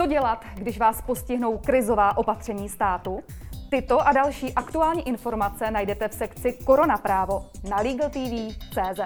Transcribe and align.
Co 0.00 0.06
dělat, 0.06 0.44
když 0.54 0.78
vás 0.78 1.02
postihnou 1.02 1.58
krizová 1.58 2.16
opatření 2.16 2.68
státu? 2.68 3.20
Tyto 3.70 4.00
a 4.00 4.12
další 4.12 4.54
aktuální 4.54 5.08
informace 5.08 5.70
najdete 5.70 6.08
v 6.08 6.14
sekci 6.14 6.58
Korona 6.64 6.96
právo 6.98 7.46
na 7.70 7.76
LegalTV.cz. 7.76 9.00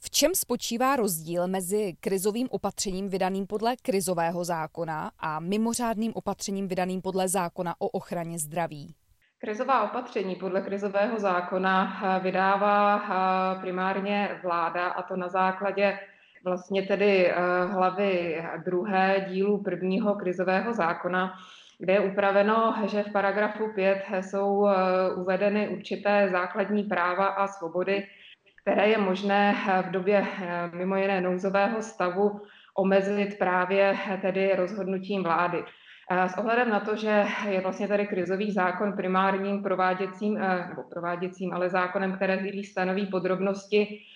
V 0.00 0.10
čem 0.10 0.34
spočívá 0.34 0.96
rozdíl 0.96 1.46
mezi 1.46 1.96
krizovým 2.00 2.48
opatřením 2.50 3.08
vydaným 3.08 3.46
podle 3.46 3.76
krizového 3.76 4.44
zákona 4.44 5.10
a 5.18 5.40
mimořádným 5.40 6.12
opatřením 6.14 6.68
vydaným 6.68 7.02
podle 7.02 7.28
zákona 7.28 7.74
o 7.78 7.88
ochraně 7.88 8.38
zdraví? 8.38 8.94
Krizová 9.38 9.82
opatření 9.82 10.36
podle 10.36 10.60
krizového 10.60 11.20
zákona 11.20 12.02
eh, 12.04 12.20
vydává 12.20 12.96
eh, 12.96 13.60
primárně 13.60 14.40
vláda 14.42 14.86
a 14.86 15.02
to 15.02 15.16
na 15.16 15.28
základě 15.28 15.98
vlastně 16.46 16.82
tedy 16.82 17.26
eh, 17.26 17.34
hlavy 17.66 18.42
druhé 18.64 19.26
dílu 19.28 19.62
prvního 19.62 20.14
krizového 20.14 20.74
zákona, 20.74 21.32
kde 21.78 21.92
je 21.92 22.00
upraveno, 22.00 22.74
že 22.86 23.02
v 23.02 23.12
paragrafu 23.12 23.72
5 23.74 24.02
jsou 24.20 24.68
uvedeny 25.16 25.68
určité 25.68 26.28
základní 26.32 26.82
práva 26.84 27.26
a 27.26 27.46
svobody, 27.46 28.06
které 28.62 28.88
je 28.88 28.98
možné 28.98 29.54
v 29.88 29.90
době 29.90 30.26
mimo 30.72 30.96
jiné 30.96 31.20
nouzového 31.20 31.82
stavu 31.82 32.40
omezit 32.76 33.38
právě 33.38 33.96
tedy 34.22 34.56
rozhodnutím 34.56 35.22
vlády. 35.22 35.64
S 36.10 36.38
ohledem 36.38 36.70
na 36.70 36.80
to, 36.80 36.96
že 36.96 37.26
je 37.48 37.60
vlastně 37.60 37.88
tady 37.88 38.06
krizový 38.06 38.52
zákon 38.52 38.92
primárním 38.92 39.62
prováděcím, 39.62 40.36
eh, 40.36 40.66
nebo 40.68 40.82
prováděcím, 40.82 41.52
ale 41.52 41.68
zákonem, 41.68 42.12
který 42.12 42.64
stanoví 42.64 43.06
podrobnosti 43.06 43.82
eh, 43.82 44.15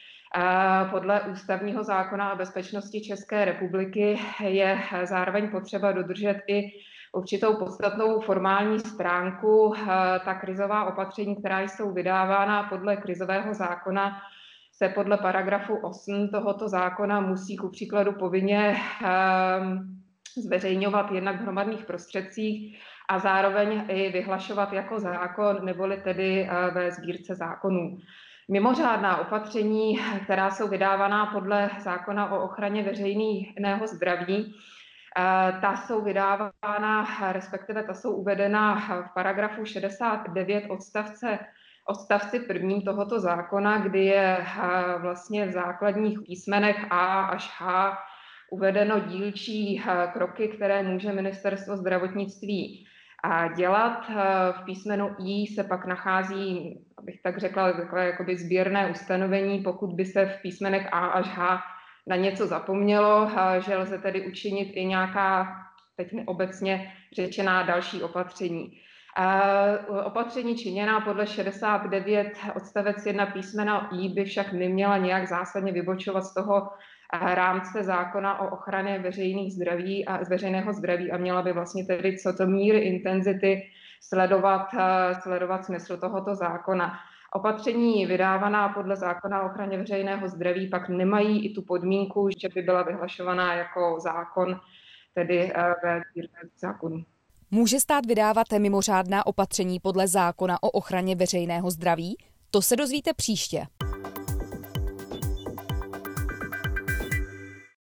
podle 0.90 1.20
ústavního 1.20 1.84
zákona 1.84 2.32
o 2.32 2.36
bezpečnosti 2.36 3.00
České 3.00 3.44
republiky, 3.44 4.20
je 4.40 4.78
zároveň 5.04 5.50
potřeba 5.50 5.92
dodržet 5.92 6.42
i 6.46 6.72
určitou 7.12 7.56
podstatnou 7.56 8.20
formální 8.20 8.80
stránku. 8.80 9.74
Eh, 9.74 9.86
ta 10.24 10.34
krizová 10.34 10.84
opatření, 10.84 11.36
která 11.36 11.60
jsou 11.60 11.92
vydávána 11.92 12.62
podle 12.62 12.96
krizového 12.96 13.54
zákona, 13.54 14.20
se 14.72 14.88
podle 14.88 15.18
paragrafu 15.18 15.76
8 15.76 16.28
tohoto 16.28 16.68
zákona 16.68 17.20
musí 17.20 17.56
ku 17.56 17.68
příkladu 17.68 18.12
povinně 18.12 18.76
zveřejňovat 20.36 21.10
jednak 21.12 21.36
v 21.36 21.42
hromadných 21.42 21.84
prostředcích 21.84 22.78
a 23.08 23.18
zároveň 23.18 23.84
i 23.88 24.12
vyhlašovat 24.12 24.72
jako 24.72 25.00
zákon, 25.00 25.64
neboli 25.64 25.96
tedy 25.96 26.48
eh, 26.50 26.70
ve 26.70 26.90
sbírce 26.90 27.34
zákonů. 27.34 27.98
Mimořádná 28.52 29.20
opatření, 29.20 29.98
která 30.24 30.50
jsou 30.50 30.68
vydávaná 30.68 31.26
podle 31.26 31.70
zákona 31.78 32.32
o 32.32 32.44
ochraně 32.44 32.82
veřejného 32.82 33.86
zdraví, 33.86 34.54
eh, 35.18 35.58
ta 35.60 35.76
jsou 35.76 36.04
vydávána, 36.04 37.06
respektive 37.32 37.82
ta 37.82 37.94
jsou 37.94 38.12
uvedena 38.12 38.74
v 39.02 39.14
paragrafu 39.14 39.64
69 39.64 40.64
odstavce 40.70 41.38
odstavci 41.86 42.40
prvním 42.40 42.82
tohoto 42.82 43.20
zákona, 43.20 43.78
kdy 43.78 44.04
je 44.04 44.38
eh, 44.38 44.98
vlastně 44.98 45.46
v 45.46 45.52
základních 45.52 46.18
písmenech 46.26 46.86
A 46.90 47.24
až 47.24 47.50
H 47.58 47.98
uvedeno 48.50 49.00
dílčí 49.00 49.82
eh, 49.82 50.06
kroky, 50.12 50.48
které 50.48 50.82
může 50.82 51.12
ministerstvo 51.12 51.76
zdravotnictví 51.76 52.86
dělat. 53.56 54.10
V 54.52 54.64
písmenu 54.64 55.16
I 55.18 55.46
se 55.46 55.64
pak 55.64 55.86
nachází, 55.86 56.78
abych 57.00 57.22
tak 57.22 57.38
řekla, 57.38 57.72
takové 57.72 58.06
jakoby 58.06 58.36
sběrné 58.36 58.90
ustanovení, 58.90 59.58
pokud 59.58 59.92
by 59.92 60.04
se 60.04 60.26
v 60.26 60.42
písmenech 60.42 60.88
A 60.92 61.06
až 61.06 61.26
H 61.26 61.62
na 62.06 62.16
něco 62.16 62.46
zapomnělo, 62.46 63.30
že 63.66 63.76
lze 63.76 63.98
tedy 63.98 64.26
učinit 64.26 64.72
i 64.72 64.84
nějaká, 64.84 65.56
teď 65.96 66.14
obecně 66.26 66.92
řečená, 67.12 67.62
další 67.62 68.02
opatření. 68.02 68.80
Opatření 70.04 70.56
činěná 70.56 71.00
podle 71.00 71.26
69 71.26 72.32
odstavec 72.54 73.06
1 73.06 73.26
písmena 73.26 73.90
I 73.92 74.08
by 74.08 74.24
však 74.24 74.52
neměla 74.52 74.96
nějak 74.96 75.28
zásadně 75.28 75.72
vybočovat 75.72 76.24
z 76.24 76.34
toho 76.34 76.68
rámce 77.12 77.82
zákona 77.82 78.40
o 78.40 78.50
ochraně 78.50 78.98
veřejných 78.98 79.52
zdraví 79.52 80.06
a 80.06 80.24
veřejného 80.24 80.72
zdraví 80.72 81.12
a 81.12 81.16
měla 81.16 81.42
by 81.42 81.52
vlastně 81.52 81.84
tedy 81.84 82.18
co 82.18 82.32
to 82.32 82.46
míry 82.46 82.78
intenzity 82.78 83.62
sledovat, 84.00 84.66
eh, 84.78 85.14
sledovat 85.22 85.64
smysl 85.64 85.96
tohoto 85.96 86.34
zákona. 86.34 86.98
Opatření 87.32 88.06
vydávaná 88.06 88.68
podle 88.68 88.96
zákona 88.96 89.42
o 89.42 89.46
ochraně 89.46 89.78
veřejného 89.78 90.28
zdraví 90.28 90.68
pak 90.68 90.88
nemají 90.88 91.46
i 91.46 91.54
tu 91.54 91.62
podmínku, 91.62 92.28
že 92.42 92.48
by 92.54 92.62
byla 92.62 92.82
vyhlašovaná 92.82 93.54
jako 93.54 93.98
zákon, 94.00 94.60
tedy 95.14 95.52
eh, 95.54 95.74
ve 95.84 96.02
zákonu. 96.56 97.04
Může 97.50 97.80
stát 97.80 98.06
vydávat 98.06 98.46
mimořádná 98.58 99.26
opatření 99.26 99.80
podle 99.80 100.08
zákona 100.08 100.62
o 100.62 100.70
ochraně 100.70 101.16
veřejného 101.16 101.70
zdraví? 101.70 102.16
To 102.50 102.62
se 102.62 102.76
dozvíte 102.76 103.14
příště. 103.14 103.66